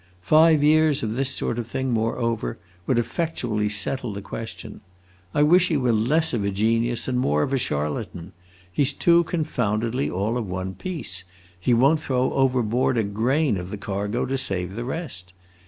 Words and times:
Five 0.23 0.63
years 0.63 1.03
of 1.03 1.13
this 1.13 1.29
sort 1.29 1.59
of 1.59 1.67
thing, 1.67 1.91
moreover, 1.91 2.57
would 2.87 2.97
effectually 2.97 3.69
settle 3.69 4.13
the 4.13 4.21
question. 4.23 4.81
I 5.31 5.43
wish 5.43 5.67
he 5.67 5.77
were 5.77 5.91
less 5.91 6.33
of 6.33 6.43
a 6.43 6.49
genius 6.49 7.07
and 7.07 7.19
more 7.19 7.43
of 7.43 7.53
a 7.53 7.59
charlatan! 7.59 8.31
He 8.73 8.83
's 8.83 8.93
too 8.93 9.23
confoundedly 9.25 10.09
all 10.09 10.37
of 10.39 10.49
one 10.49 10.73
piece; 10.73 11.23
he 11.59 11.75
won't 11.75 11.99
throw 11.99 12.33
overboard 12.33 12.97
a 12.97 13.03
grain 13.03 13.57
of 13.57 13.69
the 13.69 13.77
cargo 13.77 14.25
to 14.25 14.39
save 14.39 14.73
the 14.73 14.85
rest. 14.85 15.33